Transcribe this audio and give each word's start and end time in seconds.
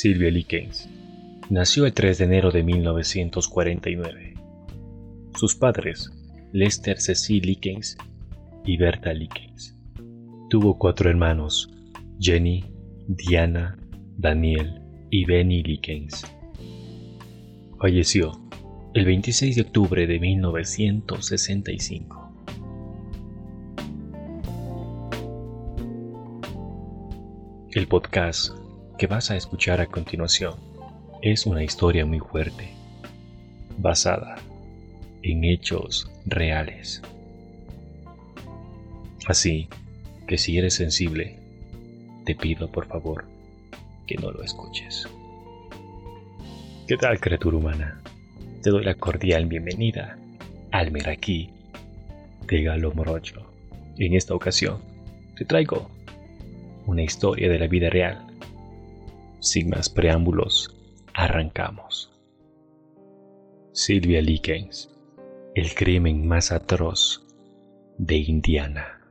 Sylvia 0.00 0.30
Likens 0.30 0.88
nació 1.50 1.84
el 1.84 1.92
3 1.92 2.16
de 2.16 2.24
enero 2.24 2.50
de 2.50 2.62
1949. 2.62 4.34
Sus 5.34 5.56
padres, 5.56 6.10
Lester 6.52 6.98
Cecil 6.98 7.44
Likens 7.44 7.98
y 8.64 8.78
Berta 8.78 9.12
Likens. 9.12 9.76
Tuvo 10.48 10.78
cuatro 10.78 11.10
hermanos, 11.10 11.68
Jenny, 12.18 12.64
Diana, 13.08 13.76
Daniel 14.16 14.79
y 15.10 15.24
Benny 15.24 15.62
Likens. 15.62 16.26
Falleció 17.78 18.38
el 18.94 19.04
26 19.04 19.56
de 19.56 19.62
octubre 19.62 20.06
de 20.06 20.20
1965. 20.20 22.32
El 27.72 27.88
podcast 27.88 28.54
que 28.98 29.06
vas 29.06 29.30
a 29.30 29.36
escuchar 29.36 29.80
a 29.80 29.86
continuación 29.86 30.54
es 31.22 31.46
una 31.46 31.62
historia 31.62 32.04
muy 32.06 32.20
fuerte, 32.20 32.70
basada 33.78 34.36
en 35.22 35.44
hechos 35.44 36.10
reales. 36.26 37.02
Así 39.26 39.68
que 40.26 40.38
si 40.38 40.58
eres 40.58 40.74
sensible, 40.74 41.38
te 42.24 42.34
pido 42.34 42.70
por 42.70 42.86
favor 42.86 43.39
que 44.10 44.16
no 44.16 44.32
lo 44.32 44.42
escuches. 44.42 45.06
¿Qué 46.88 46.96
tal 46.96 47.20
criatura 47.20 47.58
humana? 47.58 48.02
Te 48.60 48.70
doy 48.70 48.82
la 48.82 48.96
cordial 48.96 49.46
bienvenida 49.46 50.18
al 50.72 50.90
Meraquí 50.90 51.50
de 52.48 52.62
Galo 52.64 52.92
Morocho. 52.92 53.46
En 53.98 54.14
esta 54.14 54.34
ocasión 54.34 54.80
te 55.36 55.44
traigo 55.44 55.88
una 56.86 57.04
historia 57.04 57.48
de 57.48 57.60
la 57.60 57.68
vida 57.68 57.88
real 57.88 58.26
sin 59.38 59.70
más 59.70 59.88
preámbulos, 59.88 60.76
arrancamos. 61.14 62.10
Silvia 63.72 64.20
Likens, 64.20 64.90
el 65.54 65.72
crimen 65.72 66.26
más 66.26 66.50
atroz 66.50 67.24
de 67.96 68.16
Indiana. 68.16 69.08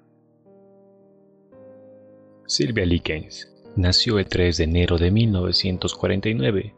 Silvia 2.47 2.86
Likens 2.86 3.48
nació 3.75 4.20
el 4.20 4.28
3 4.28 4.58
de 4.58 4.64
enero 4.64 4.98
de 4.98 5.12
1949 5.12 6.75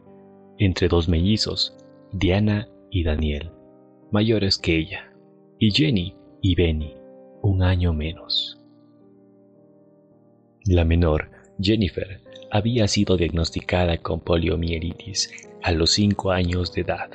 entre 0.58 0.88
dos 0.88 1.08
mellizos, 1.08 1.76
Diana 2.12 2.68
y 2.90 3.04
Daniel, 3.04 3.50
mayores 4.10 4.58
que 4.58 4.76
ella, 4.76 5.12
y 5.58 5.70
Jenny 5.70 6.14
y 6.40 6.54
Benny, 6.54 6.94
un 7.42 7.62
año 7.62 7.92
menos. 7.92 8.58
La 10.64 10.84
menor, 10.84 11.30
Jennifer, 11.60 12.20
había 12.50 12.86
sido 12.86 13.16
diagnosticada 13.16 13.98
con 13.98 14.20
poliomielitis 14.20 15.48
a 15.62 15.72
los 15.72 15.90
5 15.92 16.30
años 16.30 16.72
de 16.74 16.82
edad. 16.82 17.10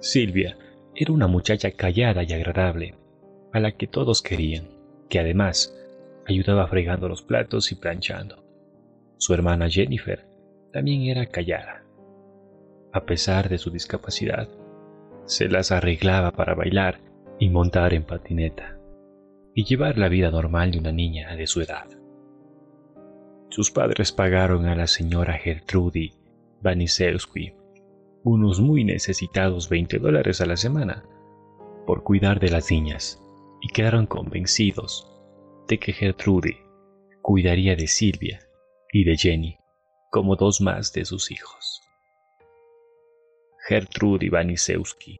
Silvia 0.00 0.56
era 0.94 1.12
una 1.12 1.26
muchacha 1.26 1.70
callada 1.72 2.22
y 2.22 2.32
agradable, 2.32 2.94
a 3.52 3.60
la 3.60 3.72
que 3.72 3.86
todos 3.86 4.22
querían, 4.22 4.68
que 5.08 5.18
además 5.18 5.74
ayudaba 6.26 6.66
fregando 6.66 7.08
los 7.08 7.22
platos 7.22 7.72
y 7.72 7.74
planchando. 7.76 8.44
Su 9.18 9.34
hermana 9.34 9.68
Jennifer 9.68 10.26
también 10.72 11.02
era 11.02 11.26
callada. 11.26 11.84
A 12.92 13.04
pesar 13.04 13.48
de 13.48 13.58
su 13.58 13.70
discapacidad, 13.70 14.48
se 15.24 15.48
las 15.48 15.72
arreglaba 15.72 16.32
para 16.32 16.54
bailar 16.54 17.00
y 17.38 17.48
montar 17.48 17.94
en 17.94 18.04
patineta, 18.04 18.78
y 19.54 19.64
llevar 19.64 19.98
la 19.98 20.08
vida 20.08 20.30
normal 20.30 20.70
de 20.70 20.78
una 20.78 20.92
niña 20.92 21.34
de 21.36 21.46
su 21.46 21.60
edad. 21.60 21.86
Sus 23.48 23.70
padres 23.70 24.12
pagaron 24.12 24.66
a 24.66 24.74
la 24.74 24.86
señora 24.86 25.34
Gertrude 25.34 26.12
Vanisewski 26.62 27.54
unos 28.24 28.58
muy 28.58 28.84
necesitados 28.84 29.68
20 29.68 29.98
dólares 29.98 30.40
a 30.40 30.46
la 30.46 30.56
semana 30.56 31.04
por 31.86 32.02
cuidar 32.02 32.40
de 32.40 32.50
las 32.50 32.70
niñas 32.70 33.22
y 33.60 33.68
quedaron 33.68 34.06
convencidos 34.06 35.13
de 35.68 35.78
que 35.78 35.92
Gertrude 35.92 36.58
cuidaría 37.22 37.76
de 37.76 37.86
Silvia 37.86 38.40
y 38.92 39.04
de 39.04 39.16
Jenny 39.16 39.56
como 40.10 40.36
dos 40.36 40.60
más 40.60 40.92
de 40.92 41.04
sus 41.04 41.30
hijos. 41.30 41.82
Gertrude 43.68 44.30
Vanisewski 44.30 45.18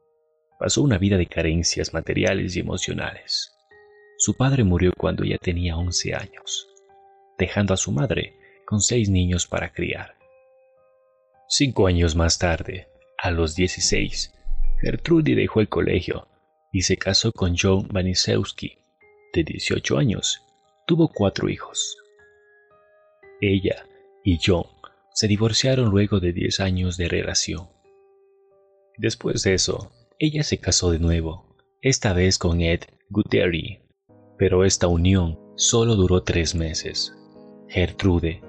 pasó 0.59 0.81
una 0.83 0.97
vida 0.97 1.17
de 1.17 1.25
carencias 1.25 1.93
materiales 1.93 2.55
y 2.55 2.59
emocionales. 2.59 3.51
Su 4.17 4.35
padre 4.35 4.63
murió 4.63 4.93
cuando 4.97 5.23
ella 5.23 5.37
tenía 5.37 5.75
11 5.75 6.13
años 6.13 6.69
dejando 7.37 7.73
a 7.73 7.77
su 7.77 7.91
madre 7.91 8.33
con 8.65 8.81
seis 8.81 9.09
niños 9.09 9.47
para 9.47 9.71
criar. 9.71 10.15
Cinco 11.47 11.87
años 11.87 12.15
más 12.15 12.37
tarde, 12.39 12.87
a 13.17 13.31
los 13.31 13.55
16, 13.55 14.33
Gertrude 14.81 15.35
dejó 15.35 15.61
el 15.61 15.69
colegio 15.69 16.27
y 16.71 16.81
se 16.81 16.97
casó 16.97 17.31
con 17.31 17.55
John 17.57 17.87
Vanisewski, 17.89 18.77
de 19.35 19.43
18 19.43 19.97
años. 19.97 20.41
Tuvo 20.87 21.09
cuatro 21.09 21.49
hijos. 21.49 21.97
Ella 23.41 23.85
y 24.23 24.39
John 24.43 24.65
se 25.13 25.27
divorciaron 25.27 25.89
luego 25.89 26.19
de 26.19 26.31
10 26.31 26.61
años 26.61 26.97
de 26.97 27.09
relación. 27.09 27.67
Después 28.97 29.43
de 29.43 29.53
eso, 29.53 29.91
ella 30.19 30.43
se 30.43 30.59
casó 30.59 30.89
de 30.91 30.99
nuevo, 30.99 31.55
esta 31.81 32.13
vez 32.13 32.37
con 32.37 32.61
Ed 32.61 32.81
Guthrie, 33.09 33.81
pero 34.37 34.63
esta 34.63 34.87
unión 34.87 35.37
solo 35.55 35.95
duró 35.95 36.23
tres 36.23 36.55
meses. 36.55 37.13
Gertrude 37.67 38.41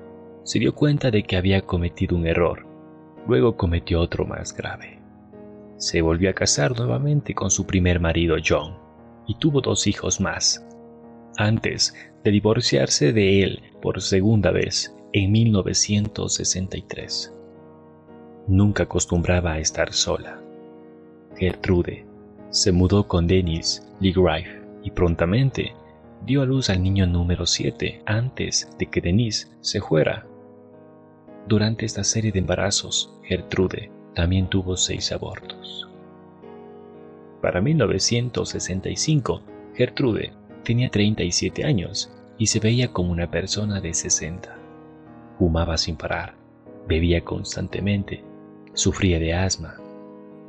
se 0.44 0.60
dio 0.60 0.74
cuenta 0.74 1.10
de 1.10 1.24
que 1.24 1.36
había 1.36 1.62
cometido 1.62 2.16
un 2.16 2.26
error. 2.26 2.64
Luego 3.26 3.56
cometió 3.56 4.00
otro 4.00 4.24
más 4.24 4.54
grave. 4.56 5.00
Se 5.78 6.00
volvió 6.00 6.30
a 6.30 6.34
casar 6.34 6.78
nuevamente 6.78 7.34
con 7.34 7.50
su 7.50 7.66
primer 7.66 7.98
marido 7.98 8.36
John 8.44 8.78
y 9.26 9.36
tuvo 9.38 9.60
dos 9.60 9.86
hijos 9.86 10.20
más. 10.20 10.65
Antes 11.38 11.94
de 12.24 12.30
divorciarse 12.30 13.12
de 13.12 13.42
él 13.42 13.62
por 13.82 14.00
segunda 14.00 14.50
vez 14.50 14.94
en 15.12 15.32
1963. 15.32 17.32
Nunca 18.48 18.84
acostumbraba 18.84 19.52
a 19.52 19.58
estar 19.58 19.92
sola. 19.92 20.40
Gertrude 21.36 22.06
se 22.50 22.72
mudó 22.72 23.06
con 23.06 23.26
Dennis 23.26 23.86
Legrife 24.00 24.62
y 24.82 24.90
prontamente 24.90 25.74
dio 26.24 26.42
a 26.42 26.46
luz 26.46 26.70
al 26.70 26.82
niño 26.82 27.06
número 27.06 27.44
7 27.44 28.02
antes 28.06 28.70
de 28.78 28.86
que 28.86 29.00
Denise 29.00 29.48
se 29.60 29.80
fuera. 29.80 30.26
Durante 31.46 31.84
esta 31.84 32.02
serie 32.02 32.32
de 32.32 32.38
embarazos, 32.38 33.12
Gertrude 33.24 33.90
también 34.14 34.48
tuvo 34.48 34.76
seis 34.76 35.12
abortos. 35.12 35.86
Para 37.42 37.60
1965, 37.60 39.42
Gertrude 39.74 40.32
tenía 40.66 40.90
37 40.90 41.64
años 41.64 42.10
y 42.38 42.48
se 42.48 42.58
veía 42.58 42.92
como 42.92 43.12
una 43.12 43.30
persona 43.30 43.80
de 43.80 43.94
60. 43.94 44.52
Fumaba 45.38 45.78
sin 45.78 45.94
parar, 45.94 46.34
bebía 46.88 47.22
constantemente, 47.24 48.24
sufría 48.74 49.20
de 49.20 49.32
asma 49.32 49.76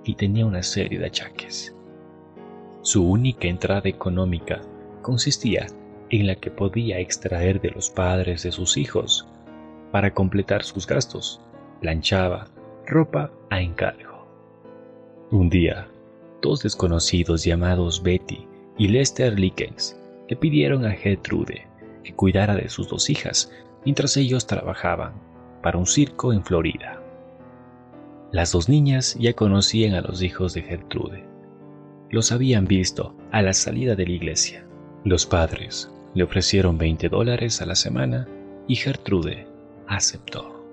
y 0.04 0.16
tenía 0.16 0.48
una 0.48 0.64
serie 0.64 0.98
de 0.98 1.06
achaques. 1.06 1.76
Su 2.82 3.08
única 3.08 3.48
entrada 3.48 3.88
económica 3.88 4.60
consistía 5.04 5.68
en 6.10 6.26
la 6.26 6.36
que 6.36 6.50
podía 6.50 7.00
extraer 7.00 7.62
de 7.62 7.70
los 7.70 7.92
padres 7.92 8.42
de 8.42 8.52
sus 8.52 8.76
hijos 8.76 9.28
para 9.92 10.16
completar 10.16 10.64
sus 10.64 10.88
gastos. 10.88 11.42
Planchaba 11.80 12.48
ropa 12.88 13.30
a 13.52 13.62
encargo. 13.62 14.26
Un 15.30 15.48
día, 15.52 15.88
dos 16.42 16.64
desconocidos 16.64 17.44
llamados 17.44 18.02
Betty 18.02 18.48
y 18.80 18.88
Lester 18.88 19.38
Likens 19.38 19.96
le 20.28 20.36
pidieron 20.36 20.86
a 20.86 20.92
Gertrude 20.92 21.68
que 22.04 22.14
cuidara 22.14 22.56
de 22.56 22.70
sus 22.70 22.88
dos 22.90 23.10
hijas 23.10 23.52
mientras 23.86 24.18
ellos 24.18 24.48
trabajaban 24.48 25.14
para 25.62 25.78
un 25.78 25.86
circo 25.86 26.34
en 26.34 26.44
Florida. 26.44 27.02
Las 28.32 28.52
dos 28.52 28.68
niñas 28.70 29.16
ya 29.20 29.34
conocían 29.34 29.94
a 29.96 30.02
los 30.02 30.22
hijos 30.22 30.54
de 30.54 30.62
Gertrude. 30.62 31.24
Los 32.10 32.32
habían 32.32 32.66
visto 32.66 33.16
a 33.32 33.42
la 33.42 33.54
salida 33.54 33.96
de 33.96 34.06
la 34.06 34.12
iglesia. 34.12 34.66
Los 35.04 35.26
padres 35.26 35.92
le 36.14 36.24
ofrecieron 36.24 36.78
20 36.78 37.10
dólares 37.10 37.62
a 37.62 37.66
la 37.66 37.76
semana 37.76 38.28
y 38.68 38.76
Gertrude 38.76 39.48
aceptó. 39.88 40.66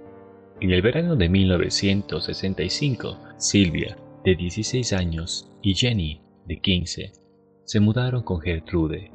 En 0.60 0.70
el 0.70 0.82
verano 0.82 1.16
de 1.16 1.28
1965, 1.28 3.18
Silvia, 3.36 3.96
de 4.24 4.34
16 4.34 4.92
años, 4.92 5.50
y 5.62 5.74
Jenny, 5.74 6.22
de 6.46 6.60
15, 6.60 7.12
se 7.64 7.80
mudaron 7.80 8.22
con 8.22 8.40
Gertrude 8.40 9.10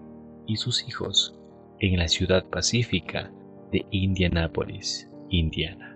y 0.50 0.58
sus 0.58 0.86
hijos 0.88 1.36
en 1.80 1.98
la 2.00 2.08
ciudad 2.08 2.44
pacífica 2.50 3.32
de 3.72 3.86
Indianápolis, 3.92 5.10
Indiana. 5.30 5.96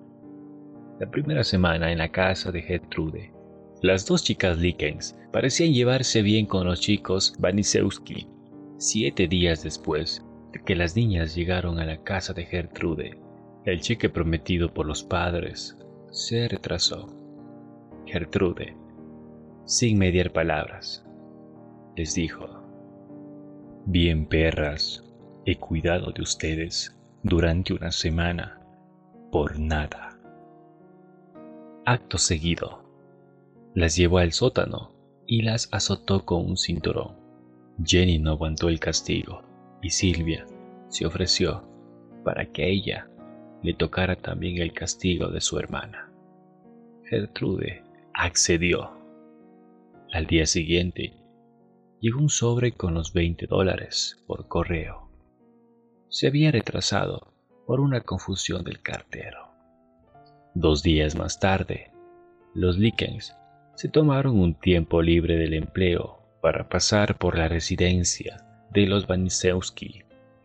La 1.00 1.10
primera 1.10 1.44
semana 1.44 1.92
en 1.92 1.98
la 1.98 2.12
casa 2.12 2.52
de 2.52 2.62
Gertrude, 2.62 3.34
las 3.82 4.06
dos 4.06 4.24
chicas 4.24 4.60
Likens 4.60 5.18
parecían 5.34 5.74
llevarse 5.74 6.22
bien 6.22 6.46
con 6.46 6.68
los 6.68 6.80
chicos 6.80 7.34
Vanisewski. 7.40 8.28
Siete 8.78 9.28
días 9.28 9.64
después 9.64 10.24
de 10.52 10.62
que 10.64 10.76
las 10.76 10.96
niñas 10.96 11.36
llegaron 11.36 11.80
a 11.80 11.86
la 11.86 12.04
casa 12.04 12.34
de 12.34 12.46
Gertrude, 12.46 13.20
el 13.66 13.82
cheque 13.82 14.08
prometido 14.08 14.72
por 14.72 14.86
los 14.86 15.04
padres 15.04 15.76
se 16.12 16.48
retrasó. 16.48 17.08
Gertrude, 18.06 18.78
sin 19.66 19.98
mediar 19.98 20.32
palabras, 20.32 21.04
les 21.96 22.14
dijo, 22.14 22.63
Bien 23.86 24.26
perras, 24.26 25.04
he 25.46 25.58
cuidado 25.58 26.14
de 26.14 26.22
ustedes 26.22 26.98
durante 27.22 27.74
una 27.74 27.92
semana 27.92 28.62
por 29.30 29.60
nada. 29.60 30.18
Acto 31.86 32.18
seguido, 32.18 32.82
las 33.76 33.98
llevó 33.98 34.20
al 34.20 34.32
sótano 34.32 34.94
y 35.28 35.42
las 35.42 35.68
azotó 35.74 36.24
con 36.24 36.46
un 36.46 36.56
cinturón. 36.56 37.18
Jenny 37.84 38.20
no 38.20 38.32
aguantó 38.32 38.70
el 38.70 38.80
castigo 38.80 39.42
y 39.82 39.90
Silvia 39.90 40.46
se 40.88 41.06
ofreció 41.06 41.68
para 42.24 42.46
que 42.46 42.70
ella 42.70 43.10
le 43.64 43.74
tocara 43.74 44.16
también 44.16 44.60
el 44.60 44.72
castigo 44.72 45.28
de 45.28 45.42
su 45.42 45.60
hermana. 45.60 46.10
Gertrude 47.04 47.84
accedió. 48.14 48.92
Al 50.14 50.26
día 50.26 50.46
siguiente, 50.46 51.14
llegó 52.04 52.20
un 52.20 52.30
sobre 52.30 52.74
con 52.74 52.94
los 52.94 53.14
20 53.14 53.48
dólares 53.48 54.22
por 54.28 54.50
correo. 54.50 55.08
Se 56.10 56.28
había 56.28 56.52
retrasado 56.52 57.32
por 57.66 57.80
una 57.80 58.02
confusión 58.02 58.66
del 58.66 58.82
cartero. 58.82 59.48
Dos 60.54 60.84
días 60.84 61.16
más 61.16 61.40
tarde, 61.40 61.92
los 62.54 62.78
Likens 62.78 63.34
se 63.76 63.88
tomaron 63.88 64.38
un 64.38 64.54
tiempo 64.54 65.02
libre 65.02 65.38
del 65.38 65.54
empleo 65.54 66.20
para 66.42 66.68
pasar 66.68 67.18
por 67.18 67.38
la 67.38 67.48
residencia 67.48 68.46
de 68.74 68.86
los 68.86 69.08
Vanisewski 69.08 70.04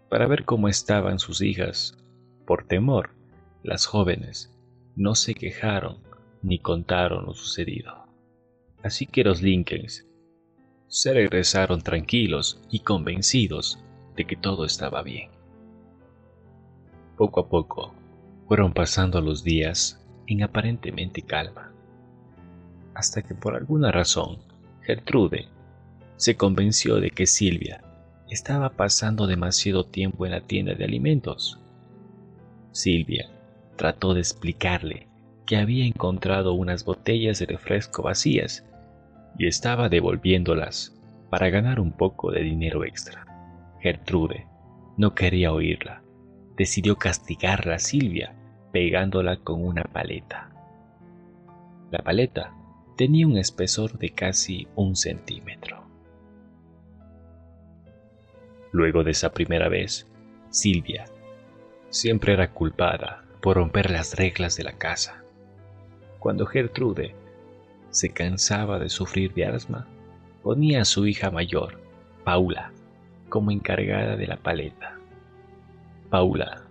para 0.09 0.29
ver 0.29 0.45
cómo 0.45 0.69
estaban 0.69 1.19
sus 1.19 1.43
hijas. 1.43 1.99
Por 2.47 2.69
temor, 2.69 3.17
las 3.65 3.85
jóvenes 3.85 4.55
no 4.95 5.17
se 5.17 5.35
quejaron 5.35 5.99
ni 6.41 6.61
contaron 6.61 7.27
lo 7.27 7.35
sucedido. 7.35 8.07
Así 8.85 9.07
que 9.07 9.25
los 9.25 9.43
Lincolns 9.43 10.08
se 10.89 11.13
regresaron 11.13 11.83
tranquilos 11.83 12.61
y 12.71 12.81
convencidos 12.81 13.79
de 14.17 14.25
que 14.25 14.37
todo 14.37 14.65
estaba 14.65 15.03
bien. 15.03 15.31
Poco 17.17 17.41
a 17.41 17.49
poco 17.49 17.95
fueron 18.47 18.73
pasando 18.73 19.21
los 19.21 19.45
días 19.45 20.05
en 20.27 20.43
aparentemente 20.43 21.23
calma, 21.23 21.73
hasta 22.95 23.23
que 23.23 23.35
por 23.35 23.55
alguna 23.55 23.93
razón 23.93 24.39
Gertrude 24.83 25.49
se 26.17 26.37
convenció 26.37 26.97
de 26.97 27.11
que 27.11 27.27
Silvia 27.27 27.85
estaba 28.31 28.71
pasando 28.71 29.27
demasiado 29.27 29.85
tiempo 29.85 30.25
en 30.25 30.33
la 30.33 30.41
tienda 30.41 30.75
de 30.75 30.85
alimentos. 30.85 31.61
Silvia 32.73 33.31
trató 33.77 34.15
de 34.15 34.21
explicarle 34.21 35.07
que 35.47 35.57
había 35.57 35.85
encontrado 35.85 36.55
unas 36.55 36.85
botellas 36.85 37.39
de 37.39 37.47
refresco 37.47 38.03
vacías 38.03 38.65
y 39.39 39.47
estaba 39.47 39.89
devolviéndolas 39.89 40.99
para 41.31 41.49
ganar 41.49 41.81
un 41.81 41.93
poco 41.93 42.31
de 42.33 42.43
dinero 42.43 42.85
extra. 42.85 43.25
Gertrude 43.81 44.47
no 44.97 45.15
quería 45.15 45.53
oírla 45.53 46.03
decidió 46.59 46.97
castigarla 46.97 47.77
a 47.77 47.79
Silvia 47.79 48.35
pegándola 48.73 49.39
con 49.39 49.65
una 49.65 49.85
paleta. 49.85 50.51
La 51.91 52.01
paleta 52.01 52.53
tenía 52.97 53.27
un 53.27 53.39
espesor 53.39 53.97
de 53.97 54.11
casi 54.11 54.67
un 54.75 54.97
centímetro. 54.97 55.87
Luego 58.73 59.05
de 59.05 59.13
esa 59.13 59.33
primera 59.33 59.69
vez, 59.69 60.07
Silvia 60.51 61.07
siempre 61.89 62.35
era 62.35 62.53
culpada 62.53 63.25
por 63.41 63.57
romper 63.57 63.91
las 63.91 64.17
reglas 64.17 64.57
de 64.57 64.65
la 64.65 64.73
casa. 64.73 65.23
Cuando 66.19 66.45
Gertrude 66.45 67.15
se 67.91 68.11
cansaba 68.11 68.79
de 68.79 68.89
sufrir 68.89 69.33
de 69.35 69.47
asma, 69.47 69.87
ponía 70.43 70.83
a 70.83 70.85
su 70.85 71.07
hija 71.07 71.31
mayor, 71.31 71.81
Paula, 72.25 72.73
como 73.29 73.51
encargada 73.51 74.17
de 74.17 74.27
la 74.27 74.37
paleta. 74.37 74.99
Paula, 76.11 76.63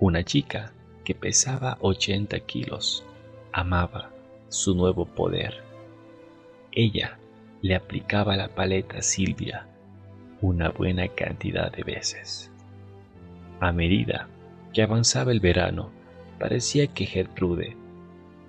una 0.00 0.24
chica 0.24 0.72
que 1.04 1.14
pesaba 1.14 1.78
80 1.80 2.38
kilos, 2.40 3.04
amaba 3.52 4.10
su 4.48 4.74
nuevo 4.74 5.06
poder. 5.06 5.62
Ella 6.72 7.18
le 7.62 7.74
aplicaba 7.74 8.36
la 8.36 8.48
paleta 8.48 8.98
a 8.98 9.02
Silvia 9.02 9.66
una 10.40 10.68
buena 10.68 11.08
cantidad 11.08 11.72
de 11.72 11.82
veces. 11.82 12.50
A 13.60 13.72
medida 13.72 14.28
que 14.72 14.82
avanzaba 14.82 15.32
el 15.32 15.40
verano, 15.40 15.90
parecía 16.38 16.86
que 16.86 17.06
Gertrude, 17.06 17.76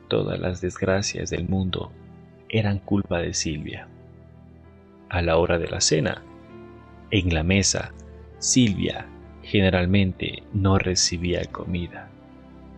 todas 0.07 0.39
las 0.39 0.61
desgracias 0.61 1.29
del 1.29 1.47
mundo, 1.47 1.91
eran 2.49 2.79
culpa 2.79 3.19
de 3.19 3.33
Silvia. 3.33 3.87
A 5.09 5.21
la 5.21 5.37
hora 5.37 5.57
de 5.57 5.67
la 5.67 5.81
cena, 5.81 6.23
en 7.11 7.33
la 7.33 7.43
mesa, 7.43 7.93
Silvia 8.39 9.07
generalmente 9.41 10.43
no 10.53 10.77
recibía 10.77 11.45
comida. 11.45 12.09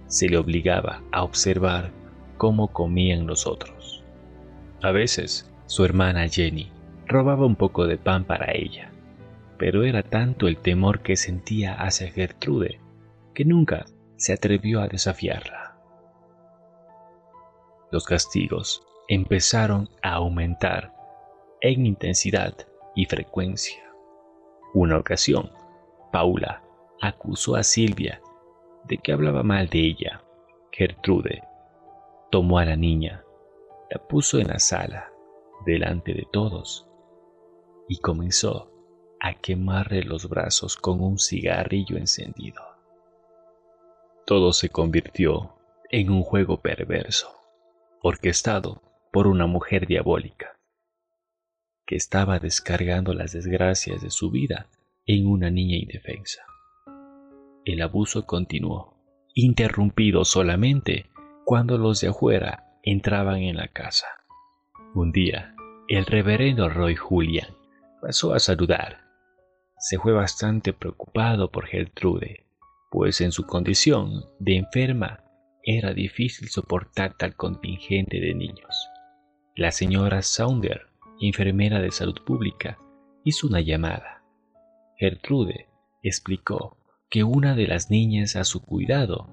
Se 0.07 0.29
le 0.29 0.37
obligaba 0.37 1.01
a 1.11 1.23
observar 1.23 1.91
cómo 2.37 2.67
comían 2.67 3.25
los 3.25 3.47
otros. 3.47 4.03
A 4.81 4.91
veces, 4.91 5.51
su 5.65 5.83
hermana 5.83 6.27
Jenny 6.27 6.71
robaba 7.07 7.45
un 7.45 7.55
poco 7.55 7.87
de 7.87 7.97
pan 7.97 8.23
para 8.23 8.53
ella, 8.53 8.91
pero 9.57 9.83
era 9.83 10.03
tanto 10.03 10.47
el 10.47 10.57
temor 10.57 11.01
que 11.01 11.15
sentía 11.15 11.73
hacia 11.73 12.11
Gertrude 12.11 12.79
que 13.33 13.45
nunca 13.45 13.85
se 14.15 14.33
atrevió 14.33 14.81
a 14.81 14.87
desafiarla. 14.87 15.68
Los 17.91 18.05
castigos 18.05 18.85
empezaron 19.07 19.89
a 20.01 20.13
aumentar 20.13 20.93
en 21.61 21.85
intensidad 21.85 22.53
y 22.95 23.05
frecuencia. 23.05 23.83
Una 24.73 24.97
ocasión, 24.97 25.51
Paula 26.11 26.63
acusó 27.01 27.55
a 27.55 27.63
Silvia 27.63 28.21
de 28.85 28.97
que 28.97 29.11
hablaba 29.11 29.43
mal 29.43 29.67
de 29.69 29.79
ella. 29.79 30.23
Gertrude 30.71 31.43
tomó 32.29 32.59
a 32.59 32.65
la 32.65 32.75
niña, 32.75 33.23
la 33.89 33.99
puso 34.07 34.37
en 34.37 34.47
la 34.47 34.59
sala, 34.59 35.11
delante 35.65 36.13
de 36.13 36.27
todos, 36.31 36.87
y 37.87 37.97
comenzó 37.97 38.71
a 39.19 39.33
quemarle 39.33 40.03
los 40.03 40.29
brazos 40.29 40.77
con 40.77 41.01
un 41.01 41.17
cigarrillo 41.17 41.97
encendido. 41.97 42.61
Todo 44.25 44.53
se 44.53 44.69
convirtió 44.69 45.55
en 45.89 46.11
un 46.11 46.21
juego 46.21 46.61
perverso, 46.61 47.38
orquestado 48.01 48.81
por 49.11 49.27
una 49.27 49.47
mujer 49.47 49.87
diabólica, 49.87 50.57
que 51.85 51.95
estaba 51.95 52.39
descargando 52.39 53.13
las 53.13 53.33
desgracias 53.33 54.01
de 54.01 54.11
su 54.11 54.31
vida 54.31 54.67
en 55.05 55.27
una 55.27 55.49
niña 55.49 55.77
indefensa. 55.77 56.43
El 57.65 57.81
abuso 57.81 58.25
continuó, 58.25 58.95
interrumpido 59.33 60.23
solamente 60.25 61.09
cuando 61.45 61.77
los 61.77 62.01
de 62.01 62.09
afuera 62.09 62.77
entraban 62.83 63.37
en 63.37 63.57
la 63.57 63.67
casa. 63.67 64.07
Un 64.93 65.11
día, 65.11 65.55
el 65.87 66.05
reverendo 66.05 66.69
Roy 66.69 66.95
Julian 66.95 67.49
pasó 68.01 68.33
a 68.33 68.39
saludar. 68.39 69.01
Se 69.77 69.97
fue 69.97 70.13
bastante 70.13 70.73
preocupado 70.73 71.51
por 71.51 71.65
Gertrude, 71.65 72.45
pues 72.91 73.21
en 73.21 73.31
su 73.31 73.45
condición 73.45 74.25
de 74.39 74.57
enferma 74.57 75.23
era 75.77 75.93
difícil 75.93 76.49
soportar 76.49 77.15
tal 77.15 77.35
contingente 77.35 78.19
de 78.19 78.33
niños. 78.33 78.89
La 79.55 79.71
señora 79.71 80.23
Saunder, 80.23 80.87
enfermera 81.21 81.79
de 81.79 81.91
salud 81.91 82.17
pública, 82.25 82.79
hizo 83.23 83.45
una 83.45 83.61
llamada 83.61 84.23
Gertrude 84.99 85.69
explicó 86.03 86.77
que 87.09 87.23
una 87.23 87.55
de 87.55 87.67
las 87.67 87.89
niñas 87.89 88.35
a 88.35 88.43
su 88.43 88.61
cuidado, 88.61 89.29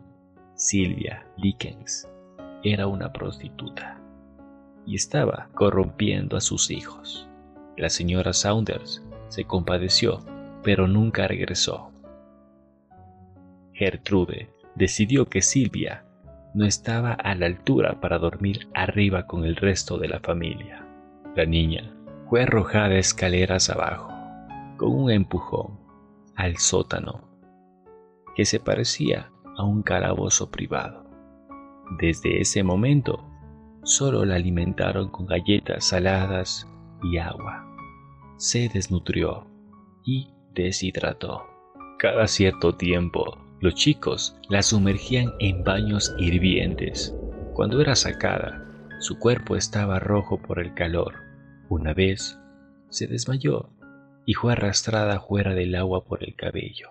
Silvia 0.55 1.27
Likens, 1.39 2.07
era 2.63 2.87
una 2.87 3.13
prostituta 3.13 4.01
y 4.87 4.95
estaba 4.95 5.49
corrompiendo 5.55 6.37
a 6.37 6.41
sus 6.41 6.71
hijos. 6.71 7.27
La 7.77 7.89
señora 7.89 8.33
Saunders 8.33 9.03
se 9.29 9.45
compadeció, 9.45 10.25
pero 10.63 10.87
nunca 10.87 11.27
regresó. 11.27 11.91
Gertrude 13.73 14.51
decidió 14.77 15.27
que 15.27 15.43
Silvia 15.43 16.06
no 16.57 16.65
estaba 16.65 17.13
a 17.13 17.35
la 17.35 17.45
altura 17.45 18.01
para 18.01 18.19
dormir 18.19 18.67
arriba 18.73 19.27
con 19.27 19.45
el 19.45 19.57
resto 19.57 19.99
de 19.99 20.09
la 20.09 20.21
familia. 20.21 20.89
La 21.37 21.45
niña 21.45 21.95
fue 22.31 22.45
arrojada 22.45 22.95
escaleras 22.95 23.69
abajo 23.69 24.09
con 24.79 24.89
un 24.89 25.11
empujón 25.11 25.79
al 26.35 26.57
sótano 26.57 27.29
que 28.35 28.47
se 28.47 28.59
parecía 28.59 29.31
a 29.59 29.65
un 29.65 29.83
calabozo 29.83 30.51
privado. 30.51 31.05
Desde 31.99 32.41
ese 32.41 32.63
momento, 32.63 33.23
solo 33.83 34.25
la 34.25 34.37
alimentaron 34.37 35.11
con 35.11 35.27
galletas 35.27 35.85
saladas 35.85 36.67
y 37.03 37.19
agua. 37.19 37.67
Se 38.39 38.71
desnutrió 38.71 39.47
y 40.07 40.31
deshidrató. 40.55 41.45
Cada 41.99 42.27
cierto 42.27 42.75
tiempo, 42.77 43.37
los 43.61 43.75
chicos 43.75 44.37
la 44.49 44.63
sumergían 44.63 45.33
en 45.39 45.65
baños 45.65 46.15
hirvientes. 46.19 47.15
Cuando 47.55 47.81
era 47.81 47.97
sacada, 47.97 48.63
su 49.01 49.19
cuerpo 49.19 49.57
estaba 49.57 49.99
rojo 49.99 50.39
por 50.39 50.59
el 50.59 50.75
calor. 50.75 51.15
Una 51.69 51.95
vez, 51.95 52.39
se 52.91 53.07
desmayó 53.07 53.71
y 54.27 54.35
fue 54.35 54.53
arrastrada 54.53 55.21
fuera 55.21 55.55
del 55.55 55.75
agua 55.75 56.05
por 56.05 56.23
el 56.23 56.35
cabello. 56.35 56.91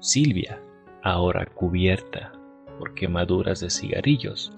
Silvia, 0.00 0.62
ahora 1.02 1.46
cubierta 1.46 2.32
por 2.78 2.94
quemaduras 2.94 3.60
de 3.60 3.70
cigarrillos 3.70 4.52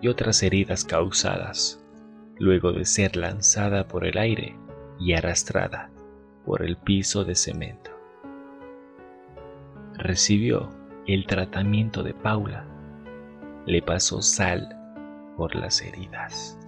y 0.00 0.08
otras 0.08 0.42
heridas 0.42 0.84
causadas, 0.84 1.84
luego 2.38 2.72
de 2.72 2.84
ser 2.84 3.16
lanzada 3.16 3.88
por 3.88 4.06
el 4.06 4.18
aire 4.18 4.56
y 5.00 5.14
arrastrada 5.14 5.90
por 6.44 6.62
el 6.62 6.76
piso 6.76 7.24
de 7.24 7.34
cemento. 7.34 7.93
Recibió 9.96 10.70
el 11.06 11.24
tratamiento 11.24 12.02
de 12.02 12.14
Paula. 12.14 12.66
Le 13.64 13.80
pasó 13.80 14.22
sal 14.22 14.68
por 15.36 15.54
las 15.54 15.82
heridas. 15.82 16.58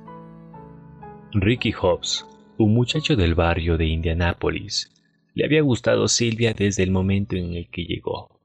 Ricky 1.33 1.73
Hobbs, 1.73 2.25
un 2.57 2.73
muchacho 2.73 3.17
del 3.17 3.35
barrio 3.35 3.77
de 3.77 3.87
Indianápolis, 3.87 4.93
le 5.35 5.45
había 5.45 5.61
gustado 5.63 6.07
Silvia 6.07 6.55
desde 6.55 6.85
el 6.85 6.93
momento 6.93 7.35
en 7.35 7.55
el 7.55 7.69
que 7.69 7.85
llegó, 7.85 8.41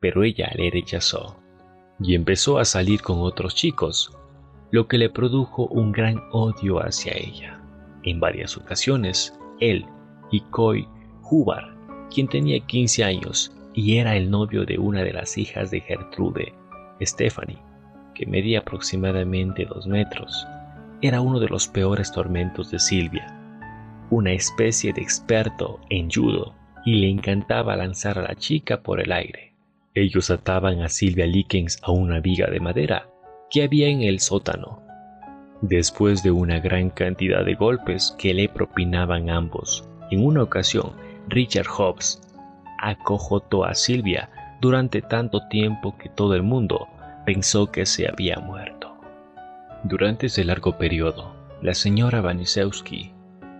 pero 0.00 0.24
ella 0.24 0.50
le 0.56 0.68
rechazó 0.68 1.36
y 2.00 2.16
empezó 2.16 2.58
a 2.58 2.64
salir 2.64 3.02
con 3.02 3.20
otros 3.20 3.54
chicos, 3.54 4.18
lo 4.72 4.88
que 4.88 4.98
le 4.98 5.10
produjo 5.10 5.66
un 5.68 5.92
gran 5.92 6.20
odio 6.32 6.80
hacia 6.80 7.12
ella. 7.12 7.62
En 8.02 8.18
varias 8.18 8.56
ocasiones, 8.56 9.32
él 9.60 9.86
y 10.32 10.40
Coy 10.50 10.88
Hubbard, 11.22 11.72
quien 12.12 12.26
tenía 12.26 12.58
15 12.58 13.04
años 13.04 13.56
y 13.74 13.98
era 13.98 14.16
el 14.16 14.30
novio 14.30 14.64
de 14.64 14.78
una 14.78 15.02
de 15.02 15.12
las 15.12 15.36
hijas 15.36 15.70
de 15.70 15.80
Gertrude, 15.80 16.54
Stephanie, 17.02 17.58
que 18.14 18.26
medía 18.26 18.60
aproximadamente 18.60 19.64
dos 19.64 19.86
metros, 19.86 20.46
era 21.02 21.20
uno 21.20 21.40
de 21.40 21.48
los 21.48 21.68
peores 21.68 22.12
tormentos 22.12 22.70
de 22.70 22.78
Silvia, 22.78 23.26
una 24.10 24.32
especie 24.32 24.92
de 24.92 25.02
experto 25.02 25.80
en 25.90 26.10
judo, 26.10 26.54
y 26.86 26.94
le 26.96 27.08
encantaba 27.08 27.76
lanzar 27.76 28.18
a 28.18 28.22
la 28.22 28.34
chica 28.34 28.80
por 28.82 29.00
el 29.00 29.10
aire. 29.10 29.54
Ellos 29.94 30.30
ataban 30.30 30.82
a 30.82 30.88
Silvia 30.88 31.26
Likens 31.26 31.78
a 31.82 31.92
una 31.92 32.20
viga 32.20 32.46
de 32.48 32.60
madera 32.60 33.08
que 33.50 33.62
había 33.62 33.88
en 33.88 34.02
el 34.02 34.20
sótano. 34.20 34.82
Después 35.62 36.22
de 36.22 36.30
una 36.30 36.60
gran 36.60 36.90
cantidad 36.90 37.44
de 37.44 37.54
golpes 37.54 38.14
que 38.18 38.34
le 38.34 38.48
propinaban 38.48 39.30
ambos, 39.30 39.88
en 40.10 40.24
una 40.24 40.42
ocasión 40.42 40.92
Richard 41.28 41.66
Hobbs 41.68 42.20
acojotó 42.84 43.64
a 43.64 43.74
Silvia 43.74 44.30
durante 44.60 45.00
tanto 45.00 45.48
tiempo 45.48 45.96
que 45.96 46.08
todo 46.08 46.34
el 46.34 46.42
mundo 46.42 46.88
pensó 47.24 47.72
que 47.72 47.86
se 47.86 48.08
había 48.08 48.38
muerto. 48.38 48.94
Durante 49.84 50.26
ese 50.26 50.44
largo 50.44 50.76
periodo, 50.76 51.34
la 51.62 51.74
señora 51.74 52.20
Vanisewski 52.20 53.12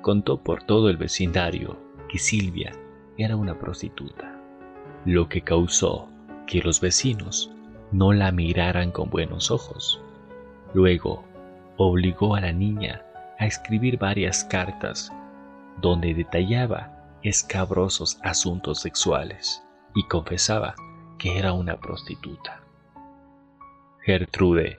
contó 0.03 0.43
por 0.43 0.63
todo 0.65 0.91
el 0.91 0.99
vecindario 0.99 1.79
que 2.09 2.19
Silvia 2.19 2.73
era 3.17 3.37
una 3.37 3.59
prostituta, 3.59 4.39
lo 5.07 5.29
que 5.29 5.41
causó 5.41 6.09
que 6.47 6.61
los 6.61 6.81
vecinos 6.81 7.51
no 7.93 8.13
la 8.13 8.31
miraran 8.31 8.91
con 8.91 9.09
buenos 9.09 9.51
ojos. 9.51 10.01
Luego, 10.75 11.25
obligó 11.79 12.35
a 12.35 12.41
la 12.41 12.53
niña 12.53 13.03
a 13.39 13.47
escribir 13.47 13.99
varias 13.99 14.45
cartas 14.45 15.11
donde 15.81 16.13
detallaba 16.13 16.94
escabrosos 17.25 18.19
asuntos 18.23 18.83
sexuales 18.83 19.65
y 19.95 20.07
confesaba 20.07 20.75
que 21.19 21.39
era 21.39 21.55
una 21.55 21.81
prostituta. 21.81 22.63
Gertrude 24.05 24.79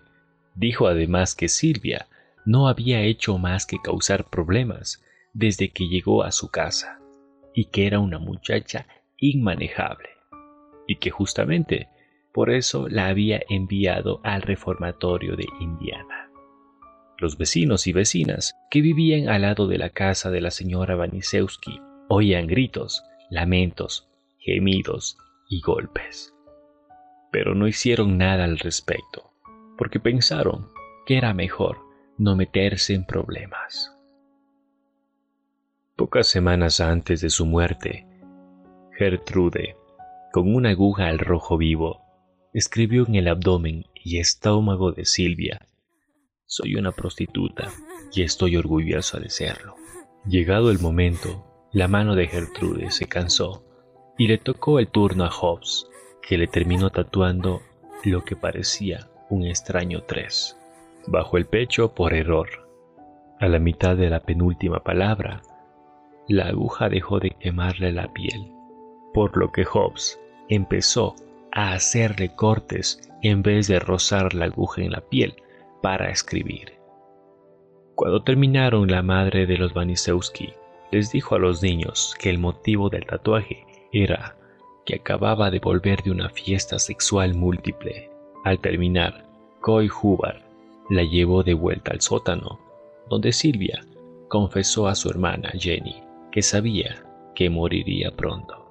dijo 0.54 0.88
además 0.88 1.34
que 1.34 1.50
Silvia 1.50 2.08
no 2.46 2.68
había 2.68 3.02
hecho 3.02 3.40
más 3.40 3.66
que 3.66 3.82
causar 3.82 4.30
problemas 4.30 5.04
desde 5.34 5.72
que 5.72 5.88
llegó 5.88 6.24
a 6.24 6.32
su 6.32 6.50
casa 6.52 7.00
y 7.56 7.66
que 7.66 7.88
era 7.88 8.00
una 8.00 8.20
muchacha 8.20 8.86
inmanejable 9.18 10.10
y 10.88 10.98
que 10.98 11.10
justamente 11.10 11.90
por 12.32 12.52
eso 12.52 12.88
la 12.88 13.08
había 13.08 13.42
enviado 13.50 14.22
al 14.24 14.44
reformatorio 14.44 15.36
de 15.36 15.48
Indiana. 15.60 16.30
Los 17.18 17.40
vecinos 17.40 17.88
y 17.88 17.94
vecinas 17.94 18.54
que 18.70 18.82
vivían 18.82 19.30
al 19.30 19.42
lado 19.42 19.68
de 19.68 19.80
la 19.80 19.90
casa 19.90 20.30
de 20.30 20.42
la 20.42 20.52
señora 20.52 20.96
Vanisewski 20.96 21.80
oían 22.08 22.48
gritos, 22.48 23.04
lamentos, 23.30 24.10
gemidos 24.40 25.18
y 25.50 25.62
golpes. 25.62 26.34
Pero 27.32 27.56
no 27.56 27.68
hicieron 27.68 28.18
nada 28.18 28.44
al 28.44 28.60
respecto, 28.60 29.32
porque 29.78 30.00
pensaron 30.00 30.70
que 31.06 31.18
era 31.18 31.34
mejor 31.34 31.80
no 32.18 32.36
meterse 32.36 32.94
en 32.94 33.06
problemas. 33.06 33.92
Pocas 35.96 36.28
semanas 36.28 36.80
antes 36.80 37.22
de 37.22 37.30
su 37.30 37.46
muerte, 37.46 38.08
Gertrude, 38.98 39.76
con 40.32 40.54
una 40.54 40.70
aguja 40.70 41.08
al 41.08 41.20
rojo 41.20 41.58
vivo, 41.58 42.02
escribió 42.54 43.06
en 43.08 43.16
el 43.16 43.28
abdomen 43.28 43.86
y 43.94 44.20
estómago 44.20 44.92
de 44.92 45.06
Silvia, 45.06 45.66
Soy 46.48 46.76
una 46.76 46.92
prostituta 46.92 47.72
y 48.14 48.22
estoy 48.22 48.56
orgullosa 48.56 49.20
de 49.20 49.30
serlo. 49.30 49.76
Llegado 50.26 50.70
el 50.70 50.80
momento, 50.80 51.55
la 51.76 51.90
mano 51.90 52.16
de 52.16 52.28
Gertrude 52.28 52.90
se 52.90 53.06
cansó 53.06 53.62
y 54.18 54.30
le 54.30 54.38
tocó 54.38 54.80
el 54.80 54.88
turno 54.88 55.26
a 55.26 55.30
Hobbs, 55.30 55.90
que 56.26 56.38
le 56.38 56.48
terminó 56.48 56.90
tatuando 56.90 57.62
lo 58.06 58.24
que 58.24 58.38
parecía 58.38 59.10
un 59.30 59.46
extraño 59.46 60.02
tres, 60.04 60.58
bajo 61.06 61.36
el 61.36 61.48
pecho 61.48 61.94
por 61.94 62.14
error. 62.14 62.48
A 63.42 63.50
la 63.50 63.60
mitad 63.60 63.98
de 63.98 64.10
la 64.10 64.22
penúltima 64.22 64.86
palabra, 64.86 65.42
la 66.30 66.46
aguja 66.46 66.88
dejó 66.88 67.20
de 67.20 67.32
quemarle 67.32 67.92
la 67.92 68.08
piel, 68.14 68.54
por 69.14 69.36
lo 69.36 69.52
que 69.52 69.66
Hobbs 69.66 70.18
empezó 70.48 71.14
a 71.52 71.74
hacerle 71.74 72.34
cortes 72.36 73.02
en 73.22 73.44
vez 73.44 73.68
de 73.68 73.80
rozar 73.80 74.34
la 74.34 74.46
aguja 74.46 74.82
en 74.82 74.92
la 74.92 75.02
piel 75.02 75.36
para 75.82 76.10
escribir. 76.10 76.76
Cuando 77.96 78.24
terminaron, 78.24 78.90
la 78.90 79.02
madre 79.02 79.46
de 79.46 79.58
los 79.58 79.74
Vanisewski 79.74 80.54
les 80.92 81.12
dijo 81.12 81.36
a 81.36 81.40
los 81.40 81.62
niños 81.62 82.16
que 82.20 82.30
el 82.30 82.38
motivo 82.38 82.90
del 82.90 83.06
tatuaje 83.06 83.66
era 83.92 84.36
que 84.86 84.96
acababa 84.96 85.50
de 85.50 85.60
volver 85.60 86.04
de 86.04 86.12
una 86.12 86.30
fiesta 86.30 86.80
sexual 86.80 87.34
múltiple. 87.34 88.10
Al 88.44 88.60
terminar, 88.60 89.26
Coy 89.62 89.90
Hubbard 89.90 90.42
la 90.90 91.04
llevó 91.04 91.44
de 91.44 91.56
vuelta 91.56 91.92
al 91.92 92.02
sótano, 92.02 92.60
donde 93.10 93.34
Silvia 93.34 93.84
confesó 94.28 94.88
a 94.88 94.96
su 94.96 95.10
hermana 95.10 95.52
Jenny 95.58 96.04
que 96.32 96.42
sabía 96.42 97.04
que 97.34 97.50
moriría 97.50 98.12
pronto. 98.12 98.66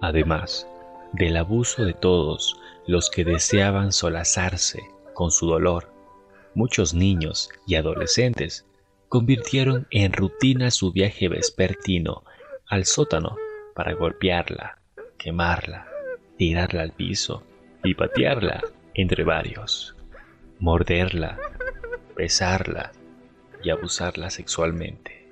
Además 0.00 0.66
del 1.12 1.36
abuso 1.36 1.84
de 1.84 1.92
todos 1.92 2.56
los 2.86 3.10
que 3.10 3.24
deseaban 3.24 3.92
solazarse 3.92 4.80
con 5.14 5.30
su 5.30 5.46
dolor, 5.46 5.92
muchos 6.54 6.94
niños 6.94 7.50
y 7.66 7.76
adolescentes 7.76 8.66
convirtieron 9.10 9.88
en 9.90 10.12
rutina 10.12 10.70
su 10.70 10.92
viaje 10.92 11.28
vespertino 11.28 12.22
al 12.68 12.84
sótano 12.84 13.36
para 13.74 13.92
golpearla, 13.94 14.78
quemarla, 15.18 15.88
tirarla 16.38 16.82
al 16.82 16.92
piso 16.92 17.42
y 17.82 17.94
patearla 17.94 18.62
entre 18.94 19.24
varios, 19.24 19.96
morderla, 20.60 21.40
besarla 22.16 22.92
y 23.64 23.70
abusarla 23.70 24.30
sexualmente. 24.30 25.28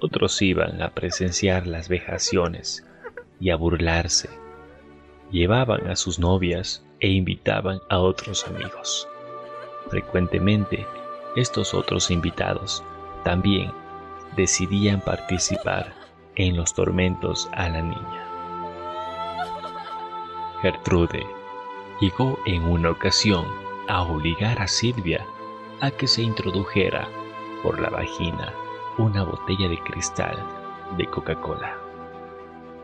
Otros 0.00 0.42
iban 0.42 0.82
a 0.82 0.92
presenciar 0.92 1.68
las 1.68 1.88
vejaciones 1.88 2.84
y 3.38 3.50
a 3.50 3.56
burlarse. 3.56 4.28
Llevaban 5.30 5.86
a 5.86 5.94
sus 5.94 6.18
novias 6.18 6.84
e 6.98 7.10
invitaban 7.10 7.78
a 7.88 8.00
otros 8.00 8.44
amigos. 8.48 9.06
Frecuentemente 9.88 10.84
estos 11.36 11.74
otros 11.74 12.10
invitados 12.10 12.82
también 13.22 13.72
decidían 14.34 15.00
participar 15.00 15.92
en 16.34 16.56
los 16.56 16.74
tormentos 16.74 17.48
a 17.52 17.68
la 17.68 17.82
niña. 17.82 18.26
Gertrude 20.62 21.26
llegó 22.00 22.38
en 22.46 22.64
una 22.64 22.90
ocasión 22.90 23.46
a 23.88 24.02
obligar 24.02 24.60
a 24.60 24.66
Silvia 24.66 25.24
a 25.80 25.90
que 25.90 26.06
se 26.06 26.22
introdujera 26.22 27.08
por 27.62 27.80
la 27.80 27.90
vagina 27.90 28.52
una 28.98 29.22
botella 29.22 29.68
de 29.68 29.78
cristal 29.78 30.38
de 30.96 31.06
Coca-Cola. 31.06 31.76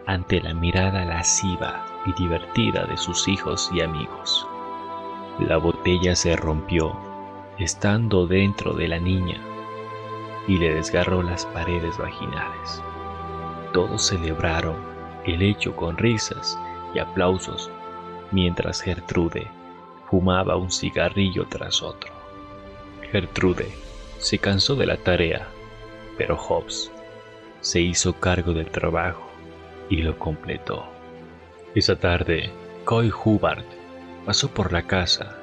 Ante 0.06 0.40
la 0.40 0.52
mirada 0.52 1.04
lasciva 1.04 1.86
y 2.04 2.12
divertida 2.14 2.84
de 2.84 2.96
sus 2.96 3.28
hijos 3.28 3.70
y 3.72 3.80
amigos, 3.80 4.46
La 5.38 5.56
botella 5.56 6.14
se 6.14 6.36
rompió, 6.36 6.94
estando 7.62 8.26
dentro 8.26 8.74
de 8.74 8.88
la 8.88 8.98
niña, 8.98 9.40
y 10.48 10.58
le 10.58 10.74
desgarró 10.74 11.22
las 11.22 11.46
paredes 11.46 11.96
vaginales. 11.98 12.82
Todos 13.72 14.02
celebraron 14.06 14.76
el 15.24 15.42
hecho 15.42 15.74
con 15.76 15.96
risas 15.96 16.58
y 16.94 16.98
aplausos, 16.98 17.70
mientras 18.32 18.80
Gertrude 18.80 19.48
fumaba 20.10 20.56
un 20.56 20.70
cigarrillo 20.70 21.46
tras 21.48 21.82
otro. 21.82 22.12
Gertrude 23.10 23.70
se 24.18 24.38
cansó 24.38 24.74
de 24.74 24.86
la 24.86 24.96
tarea, 24.96 25.48
pero 26.18 26.36
Hobbes 26.36 26.90
se 27.60 27.80
hizo 27.80 28.14
cargo 28.14 28.52
del 28.52 28.70
trabajo 28.70 29.30
y 29.88 29.98
lo 29.98 30.18
completó. 30.18 30.84
Esa 31.74 31.96
tarde, 31.96 32.50
Coy 32.84 33.10
Hubbard 33.10 33.64
pasó 34.26 34.48
por 34.48 34.72
la 34.72 34.82
casa, 34.82 35.38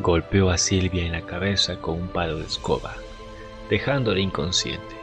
golpeó 0.00 0.50
a 0.50 0.58
Silvia 0.58 1.04
en 1.04 1.12
la 1.12 1.22
cabeza 1.22 1.76
con 1.80 2.00
un 2.02 2.08
palo 2.08 2.36
de 2.36 2.44
escoba, 2.44 2.94
dejándola 3.70 4.20
inconsciente. 4.20 4.94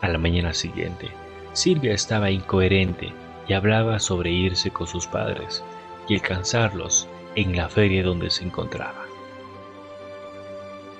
A 0.00 0.08
la 0.08 0.18
mañana 0.18 0.52
siguiente, 0.52 1.10
Silvia 1.52 1.94
estaba 1.94 2.30
incoherente 2.30 3.12
y 3.48 3.52
hablaba 3.52 3.98
sobre 4.00 4.30
irse 4.30 4.70
con 4.70 4.86
sus 4.86 5.06
padres 5.06 5.62
y 6.08 6.14
alcanzarlos 6.14 7.08
en 7.36 7.56
la 7.56 7.68
feria 7.68 8.02
donde 8.02 8.30
se 8.30 8.44
encontraba. 8.44 9.06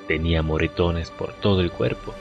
Tenía 0.07 0.43
moretones 0.43 1.11
por 1.11 1.33
todo 1.35 1.61
el 1.61 1.71
cuerpo. 1.71 2.15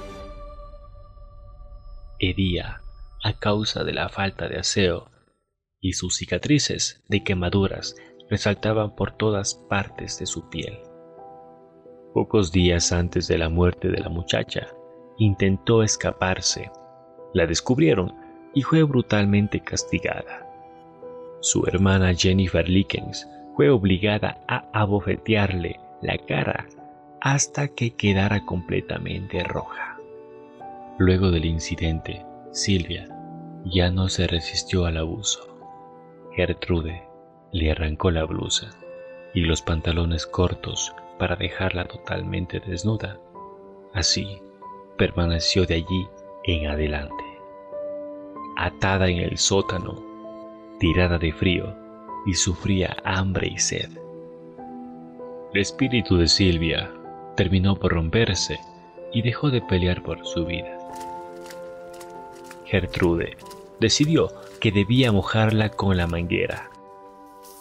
Hería 2.19 2.81
a 3.21 3.33
causa 3.33 3.83
de 3.83 3.93
la 3.93 4.09
falta 4.09 4.47
de 4.47 4.57
aseo 4.59 5.09
y 5.79 5.93
sus 5.93 6.15
cicatrices 6.15 7.03
de 7.09 7.23
quemaduras 7.23 7.95
resaltaban 8.29 8.95
por 8.95 9.11
todas 9.11 9.55
partes 9.55 10.19
de 10.19 10.25
su 10.25 10.49
piel. 10.49 10.79
Pocos 12.13 12.51
días 12.51 12.91
antes 12.91 13.27
de 13.27 13.37
la 13.37 13.49
muerte 13.49 13.89
de 13.89 13.99
la 13.99 14.09
muchacha, 14.09 14.67
intentó 15.17 15.83
escaparse. 15.83 16.71
La 17.33 17.45
descubrieron 17.47 18.13
y 18.53 18.61
fue 18.61 18.83
brutalmente 18.83 19.59
castigada. 19.59 20.47
Su 21.41 21.65
hermana 21.65 22.13
Jennifer 22.13 22.67
Likens 22.69 23.27
fue 23.55 23.69
obligada 23.69 24.43
a 24.47 24.65
abofetearle 24.73 25.79
la 26.01 26.17
cara 26.17 26.67
hasta 27.21 27.67
que 27.67 27.95
quedara 27.95 28.45
completamente 28.45 29.43
roja. 29.43 29.97
Luego 30.99 31.31
del 31.31 31.45
incidente, 31.45 32.25
Silvia 32.51 33.07
ya 33.65 33.89
no 33.89 34.09
se 34.09 34.27
resistió 34.27 34.85
al 34.85 34.97
abuso. 34.97 35.57
Gertrude 36.35 37.12
le 37.53 37.71
arrancó 37.71 38.11
la 38.11 38.25
blusa 38.25 38.71
y 39.33 39.41
los 39.41 39.61
pantalones 39.61 40.25
cortos 40.25 40.93
para 41.19 41.35
dejarla 41.35 41.85
totalmente 41.85 42.59
desnuda. 42.59 43.19
Así 43.93 44.41
permaneció 44.97 45.65
de 45.65 45.75
allí 45.75 46.07
en 46.45 46.67
adelante, 46.67 47.23
atada 48.57 49.07
en 49.07 49.17
el 49.17 49.37
sótano, 49.37 50.03
tirada 50.79 51.19
de 51.19 51.31
frío 51.31 51.75
y 52.25 52.33
sufría 52.33 52.97
hambre 53.03 53.47
y 53.47 53.59
sed. 53.59 53.89
El 55.53 55.61
espíritu 55.61 56.17
de 56.17 56.27
Silvia 56.27 56.89
terminó 57.35 57.75
por 57.75 57.93
romperse 57.93 58.59
y 59.13 59.21
dejó 59.21 59.51
de 59.51 59.61
pelear 59.61 60.01
por 60.01 60.25
su 60.25 60.45
vida. 60.45 60.75
Gertrude 62.65 63.37
decidió 63.79 64.31
que 64.59 64.71
debía 64.71 65.11
mojarla 65.11 65.69
con 65.69 65.95
la 65.95 66.07
manguera. 66.07 66.72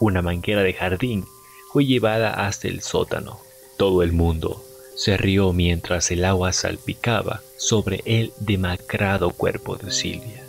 Una 0.02 0.21
manguera 0.21 0.64
de 0.64 0.73
jardín 0.73 1.26
fue 1.71 1.87
llevada 1.87 2.44
hasta 2.44 2.66
el 2.66 2.80
sótano. 2.80 3.38
Todo 3.76 4.02
el 4.02 4.11
mundo 4.11 4.61
se 4.97 5.16
rió 5.16 5.52
mientras 5.52 6.10
el 6.10 6.25
agua 6.25 6.52
salpicaba 6.52 7.41
sobre 7.56 8.02
el 8.04 8.32
demacrado 8.41 9.30
cuerpo 9.30 9.76
de 9.76 9.93
Silvia. 9.93 10.45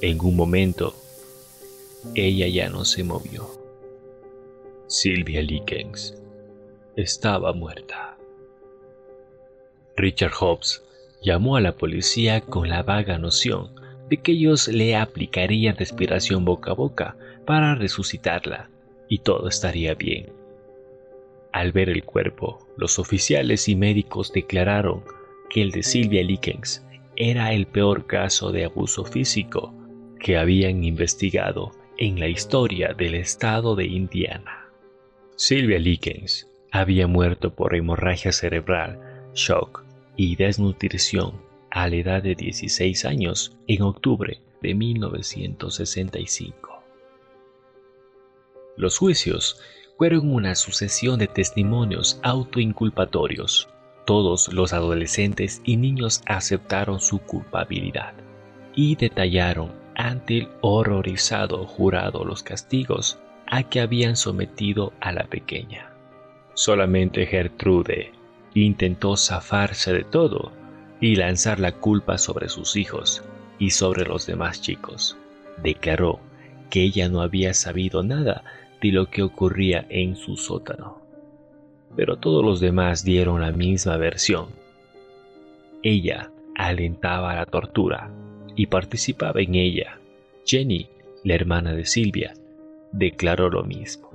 En 0.00 0.20
un 0.20 0.34
momento, 0.34 0.96
ella 2.16 2.48
ya 2.48 2.68
no 2.68 2.84
se 2.84 3.04
movió. 3.04 3.48
Silvia 4.88 5.42
Likens 5.42 6.16
estaba 6.96 7.52
muerta. 7.52 8.16
Richard 9.96 10.32
Hobbs 10.40 10.82
llamó 11.22 11.54
a 11.54 11.60
la 11.60 11.76
policía 11.76 12.40
con 12.40 12.68
la 12.68 12.82
vaga 12.82 13.16
noción 13.16 13.70
de 14.08 14.18
que 14.18 14.32
ellos 14.32 14.68
le 14.68 14.96
aplicarían 14.96 15.76
respiración 15.76 16.44
boca 16.44 16.72
a 16.72 16.74
boca 16.74 17.16
para 17.44 17.74
resucitarla 17.74 18.70
y 19.08 19.18
todo 19.18 19.48
estaría 19.48 19.94
bien. 19.94 20.32
Al 21.52 21.72
ver 21.72 21.88
el 21.88 22.04
cuerpo, 22.04 22.66
los 22.76 22.98
oficiales 22.98 23.68
y 23.68 23.76
médicos 23.76 24.32
declararon 24.32 25.02
que 25.48 25.62
el 25.62 25.70
de 25.70 25.82
Silvia 25.82 26.22
Likens 26.22 26.84
era 27.16 27.52
el 27.52 27.66
peor 27.66 28.06
caso 28.06 28.52
de 28.52 28.64
abuso 28.64 29.04
físico 29.04 29.72
que 30.20 30.36
habían 30.36 30.84
investigado 30.84 31.72
en 31.98 32.20
la 32.20 32.28
historia 32.28 32.92
del 32.92 33.14
estado 33.14 33.74
de 33.74 33.86
Indiana. 33.86 34.68
Silvia 35.36 35.78
Likens 35.78 36.48
había 36.72 37.06
muerto 37.06 37.54
por 37.54 37.74
hemorragia 37.74 38.32
cerebral, 38.32 39.00
shock 39.34 39.84
y 40.16 40.36
desnutrición 40.36 41.45
a 41.76 41.88
la 41.88 41.96
edad 41.96 42.22
de 42.22 42.34
16 42.34 43.04
años 43.04 43.54
en 43.66 43.82
octubre 43.82 44.40
de 44.62 44.74
1965. 44.74 46.82
Los 48.78 48.96
juicios 48.96 49.60
fueron 49.98 50.32
una 50.32 50.54
sucesión 50.54 51.18
de 51.18 51.26
testimonios 51.26 52.18
autoinculpatorios. 52.22 53.68
Todos 54.06 54.50
los 54.54 54.72
adolescentes 54.72 55.60
y 55.66 55.76
niños 55.76 56.22
aceptaron 56.24 56.98
su 56.98 57.18
culpabilidad 57.18 58.14
y 58.74 58.96
detallaron 58.96 59.70
ante 59.96 60.38
el 60.38 60.48
horrorizado 60.62 61.66
jurado 61.66 62.24
los 62.24 62.42
castigos 62.42 63.18
a 63.46 63.64
que 63.64 63.80
habían 63.80 64.16
sometido 64.16 64.94
a 65.00 65.12
la 65.12 65.24
pequeña. 65.24 65.92
Solamente 66.54 67.26
Gertrude 67.26 68.12
intentó 68.54 69.18
zafarse 69.18 69.92
de 69.92 70.04
todo 70.04 70.52
y 71.00 71.16
lanzar 71.16 71.60
la 71.60 71.72
culpa 71.72 72.18
sobre 72.18 72.48
sus 72.48 72.76
hijos 72.76 73.22
y 73.58 73.70
sobre 73.70 74.04
los 74.04 74.26
demás 74.26 74.60
chicos. 74.60 75.16
Declaró 75.62 76.20
que 76.70 76.82
ella 76.82 77.08
no 77.08 77.20
había 77.20 77.54
sabido 77.54 78.02
nada 78.02 78.44
de 78.80 78.92
lo 78.92 79.06
que 79.10 79.22
ocurría 79.22 79.86
en 79.88 80.16
su 80.16 80.36
sótano. 80.36 81.00
Pero 81.94 82.16
todos 82.16 82.44
los 82.44 82.60
demás 82.60 83.04
dieron 83.04 83.40
la 83.40 83.52
misma 83.52 83.96
versión. 83.96 84.48
Ella 85.82 86.30
alentaba 86.56 87.34
la 87.34 87.46
tortura 87.46 88.10
y 88.54 88.66
participaba 88.66 89.40
en 89.40 89.54
ella. 89.54 89.98
Jenny, 90.44 90.88
la 91.24 91.34
hermana 91.34 91.72
de 91.74 91.84
Silvia, 91.84 92.34
declaró 92.92 93.50
lo 93.50 93.62
mismo. 93.64 94.10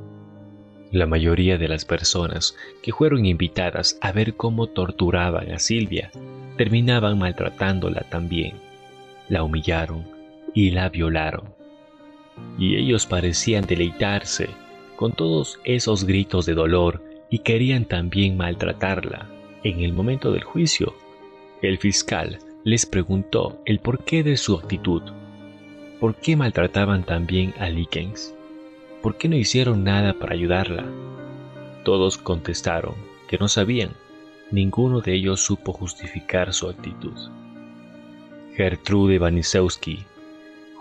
La 0.92 1.06
mayoría 1.06 1.58
de 1.58 1.70
las 1.70 1.86
personas 1.86 2.58
que 2.84 2.92
fueron 2.92 3.26
invitadas 3.26 3.98
a 4.02 4.12
ver 4.12 4.34
cómo 4.34 4.68
torturaban 4.68 5.50
a 5.52 5.58
Silvia 5.58 6.12
terminaban 6.58 7.18
maltratándola 7.18 8.02
también. 8.10 8.56
La 9.30 9.44
humillaron 9.44 10.06
y 10.54 10.72
la 10.72 10.90
violaron. 10.90 11.54
Y 12.58 12.76
ellos 12.76 13.06
parecían 13.06 13.66
deleitarse 13.66 14.50
con 14.98 15.14
todos 15.14 15.60
esos 15.64 16.04
gritos 16.04 16.46
de 16.46 16.56
dolor 16.56 17.02
y 17.30 17.40
querían 17.40 17.86
también 17.86 18.36
maltratarla. 18.36 19.30
En 19.64 19.80
el 19.80 19.94
momento 19.94 20.34
del 20.34 20.44
juicio, 20.44 20.94
el 21.62 21.78
fiscal 21.78 22.38
les 22.66 22.86
preguntó 22.86 23.62
el 23.66 23.80
porqué 23.80 24.24
de 24.24 24.36
su 24.36 24.58
actitud. 24.58 25.04
¿Por 26.02 26.16
qué 26.16 26.36
maltrataban 26.36 27.04
también 27.06 27.54
a 27.60 27.70
Likens? 27.70 28.36
¿Por 29.02 29.18
qué 29.18 29.28
no 29.28 29.36
hicieron 29.36 29.84
nada 29.84 30.14
para 30.14 30.34
ayudarla? 30.34 30.86
Todos 31.84 32.20
contestaron 32.20 32.94
que 33.28 33.40
no 33.40 33.48
sabían 33.48 33.90
ninguno 34.52 35.02
de 35.02 35.16
ellos 35.16 35.42
supo 35.42 35.74
justificar 35.74 36.54
su 36.54 36.70
actitud. 36.70 37.18
Gertrude 38.56 39.18
Wanisewski 39.18 40.06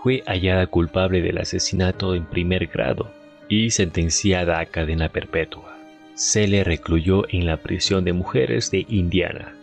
fue 0.03 0.21
hallada 0.27 0.67
culpable 0.67 1.21
del 1.21 1.39
asesinato 1.39 2.13
en 2.13 2.25
primer 2.25 2.67
grado 2.67 3.11
y 3.49 3.71
sentenciada 3.71 4.59
a 4.59 4.67
cadena 4.67 5.09
perpetua. 5.09 5.75
Se 6.13 6.47
le 6.47 6.63
recluyó 6.63 7.23
en 7.29 7.47
la 7.47 7.57
prisión 7.57 8.03
de 8.03 8.13
mujeres 8.13 8.69
de 8.69 8.85
Indiana. 8.87 9.55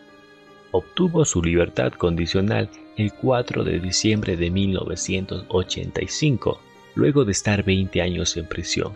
Obtuvo 0.73 1.25
su 1.25 1.41
libertad 1.43 1.93
condicional 1.93 2.69
el 2.97 3.13
4 3.13 3.63
de 3.63 3.79
diciembre 3.79 4.37
de 4.37 4.51
1985, 4.51 6.61
luego 6.99 7.25
de 7.25 7.33
estar 7.33 7.65
20 7.65 8.03
años 8.03 8.37
en 8.37 8.47
prisión. 8.47 8.93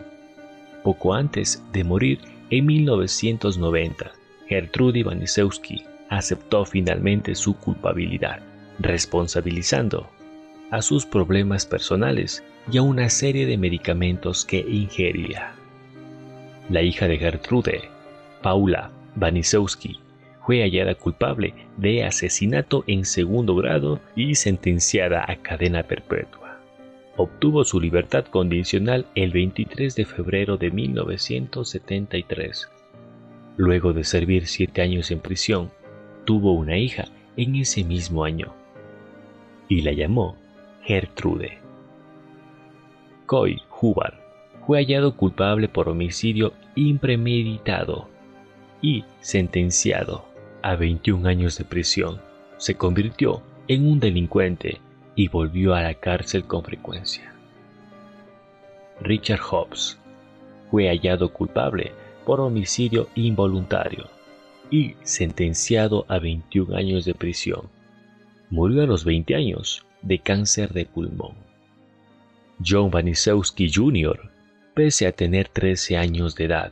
Poco 0.83 1.13
antes 1.13 1.63
de 1.71 1.83
morir 1.85 2.19
en 2.49 2.65
1990, 2.65 4.11
Gertrude 4.47 5.03
Wanisewski 5.03 5.85
aceptó 6.09 6.65
finalmente 6.65 7.33
su 7.33 7.55
culpabilidad, 7.55 8.41
responsabilizando 8.79 10.09
a 10.69 10.81
sus 10.81 11.05
problemas 11.05 11.65
personales 11.65 12.43
y 12.69 12.77
a 12.77 12.81
una 12.81 13.09
serie 13.09 13.45
de 13.45 13.57
medicamentos 13.57 14.43
que 14.43 14.59
ingería. 14.59 15.53
La 16.69 16.81
hija 16.81 17.07
de 17.07 17.17
Gertrude, 17.17 17.89
Paula 18.41 18.91
Banisowski, 19.15 19.99
fue 20.45 20.61
hallada 20.61 20.95
culpable 20.95 21.53
de 21.77 22.03
asesinato 22.03 22.83
en 22.85 23.05
segundo 23.05 23.55
grado 23.55 24.01
y 24.13 24.35
sentenciada 24.35 25.23
a 25.25 25.37
cadena 25.37 25.83
perpetua. 25.83 26.42
Obtuvo 27.15 27.63
su 27.63 27.79
libertad 27.79 28.25
condicional 28.25 29.05
el 29.13 29.31
23 29.31 29.95
de 29.95 30.05
febrero 30.05 30.57
de 30.57 30.71
1973. 30.71 32.69
Luego 33.55 33.93
de 33.93 34.03
servir 34.03 34.47
siete 34.47 34.81
años 34.81 35.11
en 35.11 35.19
prisión, 35.19 35.69
tuvo 36.25 36.53
una 36.53 36.77
hija 36.77 37.05
en 37.37 37.55
ese 37.55 37.83
mismo 37.83 38.23
año 38.23 38.53
y 39.69 39.81
la 39.81 39.91
llamó 39.91 40.35
Gertrude. 40.83 41.59
Coy 43.27 43.61
Hubbard 43.79 44.15
fue 44.65 44.79
hallado 44.79 45.15
culpable 45.15 45.67
por 45.69 45.89
homicidio 45.89 46.53
impremeditado 46.75 48.07
y 48.81 49.03
sentenciado 49.19 50.25
a 50.61 50.75
21 50.75 51.27
años 51.27 51.57
de 51.57 51.65
prisión, 51.65 52.21
se 52.57 52.75
convirtió 52.75 53.43
en 53.67 53.87
un 53.87 53.99
delincuente 53.99 54.79
y 55.15 55.27
volvió 55.27 55.75
a 55.75 55.81
la 55.81 55.93
cárcel 55.93 56.45
con 56.45 56.63
frecuencia. 56.63 57.33
Richard 59.01 59.41
Hobbs 59.41 59.99
fue 60.71 60.87
hallado 60.87 61.31
culpable 61.31 61.91
por 62.25 62.39
homicidio 62.39 63.09
involuntario 63.15 64.09
y 64.71 64.95
sentenciado 65.03 66.05
a 66.07 66.19
21 66.19 66.75
años 66.75 67.05
de 67.05 67.13
prisión. 67.13 67.69
Murió 68.49 68.83
a 68.83 68.87
los 68.87 69.05
20 69.05 69.35
años 69.35 69.85
de 70.01 70.19
cáncer 70.19 70.73
de 70.73 70.85
pulmón. 70.85 71.35
John 72.65 72.91
Vanisewski 72.91 73.71
Jr., 73.71 74.31
pese 74.73 75.05
a 75.05 75.11
tener 75.11 75.47
13 75.49 75.97
años 75.97 76.35
de 76.35 76.45
edad, 76.45 76.71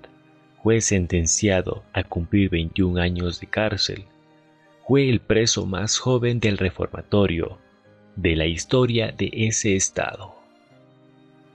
fue 0.64 0.80
sentenciado 0.82 1.84
a 1.94 2.04
cumplir 2.04 2.50
21 2.50 3.02
años 3.02 3.40
de 3.40 3.48
cárcel. 3.48 4.06
Fue 4.88 5.10
el 5.10 5.20
preso 5.20 5.66
más 5.66 5.98
joven 5.98 6.40
del 6.40 6.58
reformatorio 6.58 7.58
de 8.16 8.36
la 8.36 8.46
historia 8.46 9.12
de 9.12 9.30
ese 9.34 9.76
estado. 9.76 10.36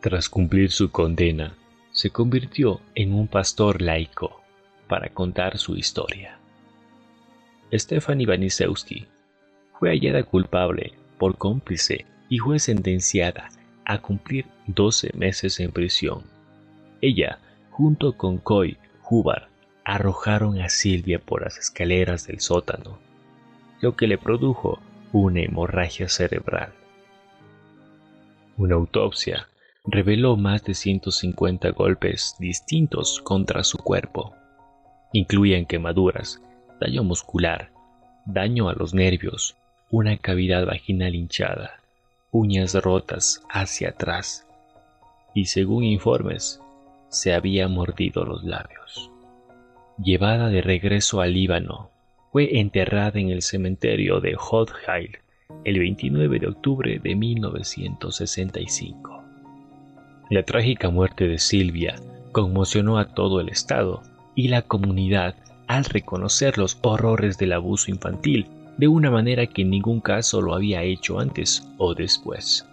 Tras 0.01 0.29
cumplir 0.29 0.71
su 0.71 0.91
condena, 0.91 1.55
se 1.93 2.11
convirtió 2.11 2.81
en 2.95 3.15
un 3.15 3.27
pastor 3.27 3.81
laico 3.81 4.43
para 4.89 5.09
contar 5.09 5.59
su 5.59 5.77
historia. 5.77 6.39
Stephanie 7.73 8.27
Vanisewski 8.27 9.07
fue 9.79 9.91
hallada 9.91 10.23
culpable 10.23 10.93
por 11.19 11.37
cómplice 11.37 12.07
y 12.29 12.39
fue 12.39 12.59
sentenciada 12.59 13.49
a 13.85 13.99
cumplir 13.99 14.47
12 14.67 15.11
meses 15.15 15.61
en 15.61 15.73
prisión. 15.73 16.23
Ella, 17.01 17.39
junto 17.71 18.17
con 18.17 18.39
Coy 18.39 18.77
Hubbard 19.09 19.49
arrojaron 19.85 20.61
a 20.61 20.69
Silvia 20.69 21.21
por 21.21 21.43
las 21.43 21.59
escaleras 21.59 22.27
del 22.27 22.41
sótano, 22.41 22.99
lo 23.81 23.95
que 23.95 24.07
le 24.07 24.19
produjo 24.19 24.81
una 25.13 25.41
hemorragia 25.41 26.09
cerebral. 26.09 26.73
Una 28.57 28.75
autopsia 28.75 29.49
reveló 29.85 30.37
más 30.37 30.65
de 30.65 30.75
150 30.75 31.71
golpes 31.71 32.35
distintos 32.39 33.21
contra 33.21 33.63
su 33.65 33.79
cuerpo. 33.79 34.35
Incluían 35.13 35.67
quemaduras, 35.67 36.43
daño 36.81 37.05
muscular, 37.05 37.71
daño 38.25 38.69
a 38.69 38.75
los 38.75 38.95
nervios, 38.95 39.57
una 39.91 40.17
cavidad 40.17 40.67
vaginal 40.67 41.15
hinchada, 41.15 41.81
uñas 42.33 42.75
rotas 42.75 43.43
hacia 43.49 43.91
atrás 43.91 44.47
y 45.37 45.45
según 45.45 45.85
informes, 45.85 46.63
se 47.09 47.35
había 47.35 47.69
mordido 47.69 48.25
los 48.25 48.43
labios. 48.43 49.11
Llevada 50.03 50.49
de 50.49 50.63
regreso 50.63 51.21
al 51.21 51.35
Líbano, 51.35 51.91
fue 52.33 52.59
enterrada 52.59 53.19
en 53.19 53.31
el 53.31 53.43
cementerio 53.43 54.21
de 54.21 54.37
Hodheil 54.37 55.19
el 55.65 55.79
29 55.79 56.39
de 56.39 56.49
octubre 56.49 56.99
de 56.99 57.15
1965. 57.15 59.23
La 60.31 60.43
trágica 60.43 60.91
muerte 60.91 61.29
de 61.29 61.39
Silvia 61.39 61.97
conmocionó 62.33 62.99
a 62.99 63.15
todo 63.15 63.41
el 63.41 63.49
Estado 63.49 64.03
y 64.35 64.49
la 64.49 64.63
comunidad 64.63 65.37
al 65.67 65.85
reconocer 65.85 66.59
los 66.59 66.79
horrores 66.83 67.39
del 67.39 67.53
abuso 67.53 67.91
infantil 67.91 68.47
de 68.77 68.89
una 68.89 69.11
manera 69.11 69.47
que 69.47 69.63
en 69.63 69.71
ningún 69.71 70.01
caso 70.01 70.41
lo 70.41 70.55
había 70.55 70.83
hecho 70.83 71.19
antes 71.19 71.67
o 71.79 71.95
después. 71.95 72.67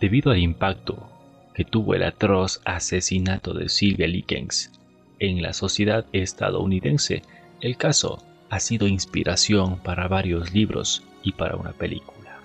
Debido 0.00 0.32
al 0.32 0.38
impacto 0.38 1.08
que 1.54 1.64
tuvo 1.64 1.94
el 1.94 2.02
atroz 2.02 2.60
asesinato 2.64 3.54
de 3.54 3.68
Sylvia 3.68 4.08
Likens 4.08 4.72
en 5.18 5.42
la 5.42 5.52
sociedad 5.52 6.04
estadounidense, 6.12 7.22
el 7.64 7.76
caso 7.78 8.22
ha 8.50 8.60
sido 8.60 8.86
inspiración 8.86 9.78
para 9.78 10.06
varios 10.06 10.52
libros 10.52 11.02
y 11.22 11.32
para 11.32 11.56
una 11.56 11.72
película. 11.72 12.38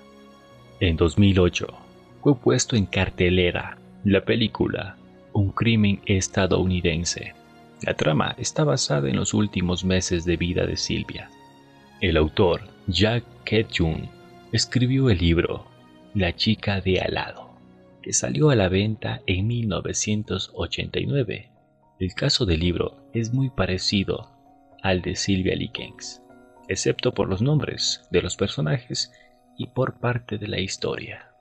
En 0.79 0.95
2008 0.95 1.67
fue 2.23 2.37
puesto 2.37 2.77
en 2.77 2.85
cartelera 2.85 3.77
la 4.05 4.23
película 4.23 4.95
Un 5.33 5.51
crimen 5.51 5.99
estadounidense. 6.05 7.33
La 7.81 7.95
trama 7.95 8.33
está 8.37 8.63
basada 8.63 9.09
en 9.09 9.17
los 9.17 9.33
últimos 9.33 9.83
meses 9.83 10.23
de 10.23 10.37
vida 10.37 10.65
de 10.65 10.77
Silvia. 10.77 11.29
El 11.99 12.15
autor, 12.15 12.61
Jack 12.87 13.25
Ketchum, 13.43 14.07
escribió 14.53 15.09
el 15.09 15.17
libro 15.17 15.65
La 16.13 16.33
chica 16.33 16.79
de 16.79 17.01
al 17.01 17.15
lado 17.15 17.49
que 18.01 18.13
salió 18.13 18.51
a 18.51 18.55
la 18.55 18.69
venta 18.69 19.19
en 19.27 19.47
1989. 19.47 21.49
El 21.99 22.13
caso 22.13 22.45
del 22.45 22.61
libro 22.61 22.95
es 23.13 23.33
muy 23.33 23.49
parecido 23.49 24.38
al 24.81 25.01
de 25.01 25.15
Sylvia 25.15 25.55
Likens, 25.55 26.21
excepto 26.67 27.13
por 27.13 27.29
los 27.29 27.41
nombres 27.41 28.07
de 28.11 28.21
los 28.21 28.35
personajes 28.35 29.11
y 29.57 29.67
por 29.67 29.99
parte 29.99 30.37
de 30.37 30.47
la 30.47 30.59
historia. 30.59 31.31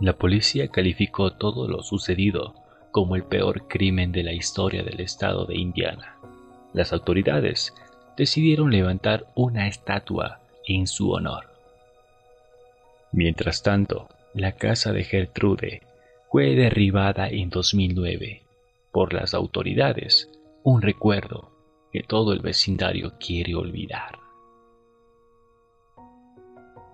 La 0.00 0.14
policía 0.14 0.68
calificó 0.68 1.32
todo 1.32 1.68
lo 1.68 1.82
sucedido 1.82 2.54
como 2.90 3.16
el 3.16 3.24
peor 3.24 3.68
crimen 3.68 4.12
de 4.12 4.22
la 4.22 4.32
historia 4.32 4.82
del 4.82 5.00
estado 5.00 5.46
de 5.46 5.56
Indiana. 5.56 6.16
Las 6.72 6.92
autoridades 6.92 7.74
decidieron 8.16 8.70
levantar 8.70 9.26
una 9.34 9.66
estatua 9.66 10.40
en 10.66 10.86
su 10.86 11.10
honor. 11.10 11.46
Mientras 13.12 13.62
tanto, 13.62 14.08
la 14.34 14.52
casa 14.52 14.92
de 14.92 15.04
Gertrude 15.04 15.82
fue 16.30 16.54
derribada 16.54 17.28
en 17.28 17.50
2009 17.50 18.42
por 18.90 19.12
las 19.12 19.34
autoridades, 19.34 20.30
un 20.62 20.82
recuerdo 20.82 21.51
que 21.92 22.02
todo 22.02 22.32
el 22.32 22.40
vecindario 22.40 23.12
quiere 23.18 23.54
olvidar. 23.54 24.18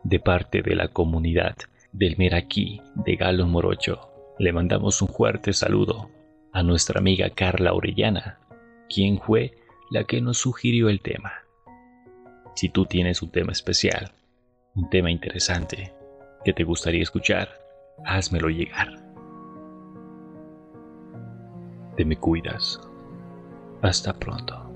De 0.03 0.19
parte 0.19 0.63
de 0.63 0.75
la 0.75 0.89
comunidad 0.89 1.57
del 1.93 2.17
Meraquí 2.19 2.81
de 2.97 3.17
Galo 3.17 3.47
Morocho, 3.47 4.11
le 4.39 4.53
mandamos 4.53 5.01
un 5.01 5.09
fuerte 5.09 5.53
saludo 5.53 6.11
a 6.53 6.63
nuestra 6.63 6.99
amiga 6.99 7.31
Carla 7.31 7.73
Orellana, 7.75 8.41
quien 8.89 9.21
fue 9.21 9.57
la 9.91 10.05
que 10.05 10.21
nos 10.21 10.39
sugirió 10.39 10.89
el 10.89 11.01
tema. 11.01 11.33
Si 12.55 12.69
tú 12.69 12.85
tienes 12.87 13.23
un 13.23 13.31
tema 13.31 13.53
especial, 13.53 14.11
un 14.75 14.91
tema 14.91 15.11
interesante, 15.11 15.93
que 16.45 16.53
te 16.53 16.65
gustaría 16.65 17.03
escuchar, 17.03 17.49
házmelo 18.05 18.49
llegar. 18.49 18.89
Te 21.97 22.05
me 22.05 22.17
cuidas. 22.17 22.81
Hasta 23.83 24.13
pronto. 24.13 24.68